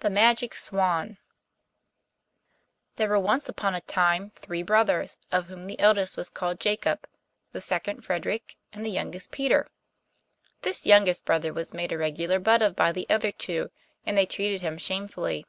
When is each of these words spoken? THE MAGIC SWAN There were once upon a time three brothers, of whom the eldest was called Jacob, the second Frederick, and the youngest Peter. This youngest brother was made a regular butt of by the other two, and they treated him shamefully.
THE 0.00 0.10
MAGIC 0.10 0.56
SWAN 0.56 1.18
There 2.96 3.08
were 3.08 3.20
once 3.20 3.48
upon 3.48 3.76
a 3.76 3.80
time 3.80 4.30
three 4.34 4.64
brothers, 4.64 5.16
of 5.30 5.46
whom 5.46 5.68
the 5.68 5.78
eldest 5.78 6.16
was 6.16 6.28
called 6.28 6.58
Jacob, 6.58 7.06
the 7.52 7.60
second 7.60 8.00
Frederick, 8.04 8.56
and 8.72 8.84
the 8.84 8.90
youngest 8.90 9.30
Peter. 9.30 9.68
This 10.62 10.84
youngest 10.84 11.24
brother 11.24 11.52
was 11.52 11.72
made 11.72 11.92
a 11.92 11.96
regular 11.98 12.40
butt 12.40 12.60
of 12.60 12.74
by 12.74 12.90
the 12.90 13.06
other 13.08 13.30
two, 13.30 13.70
and 14.04 14.18
they 14.18 14.26
treated 14.26 14.62
him 14.62 14.78
shamefully. 14.78 15.46